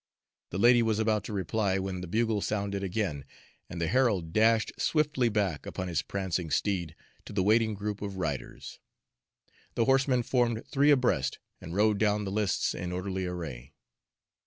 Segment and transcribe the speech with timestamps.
[0.49, 3.23] The lady was about to reply, when the bugle sounded again,
[3.69, 8.17] and the herald dashed swiftly back upon his prancing steed to the waiting group of
[8.17, 8.79] riders.
[9.75, 13.73] The horsemen formed three abreast, and rode down the lists in orderly array.